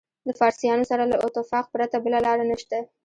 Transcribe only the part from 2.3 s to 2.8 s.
نشته.